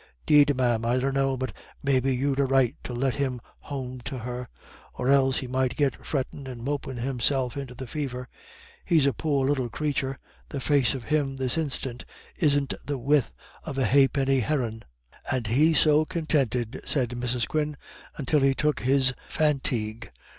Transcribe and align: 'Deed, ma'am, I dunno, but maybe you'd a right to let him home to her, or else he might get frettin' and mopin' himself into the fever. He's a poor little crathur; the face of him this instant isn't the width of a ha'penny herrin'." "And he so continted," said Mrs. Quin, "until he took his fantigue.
'Deed, 0.25 0.57
ma'am, 0.57 0.83
I 0.83 0.97
dunno, 0.97 1.37
but 1.37 1.53
maybe 1.83 2.15
you'd 2.15 2.39
a 2.39 2.45
right 2.45 2.75
to 2.85 2.91
let 2.91 3.13
him 3.13 3.39
home 3.59 4.01
to 4.05 4.17
her, 4.17 4.49
or 4.95 5.09
else 5.09 5.37
he 5.37 5.45
might 5.47 5.75
get 5.75 6.03
frettin' 6.03 6.47
and 6.47 6.63
mopin' 6.63 6.97
himself 6.97 7.55
into 7.55 7.75
the 7.75 7.85
fever. 7.85 8.27
He's 8.83 9.05
a 9.05 9.13
poor 9.13 9.47
little 9.47 9.69
crathur; 9.69 10.17
the 10.49 10.59
face 10.59 10.95
of 10.95 11.03
him 11.03 11.35
this 11.35 11.55
instant 11.55 12.03
isn't 12.35 12.73
the 12.83 12.97
width 12.97 13.31
of 13.63 13.77
a 13.77 13.85
ha'penny 13.85 14.39
herrin'." 14.39 14.81
"And 15.31 15.45
he 15.45 15.71
so 15.71 16.03
continted," 16.05 16.81
said 16.83 17.09
Mrs. 17.09 17.47
Quin, 17.47 17.77
"until 18.17 18.39
he 18.39 18.55
took 18.55 18.79
his 18.79 19.13
fantigue. 19.29 20.09